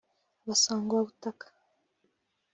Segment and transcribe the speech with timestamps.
[0.43, 1.45] “abasangwabutaka”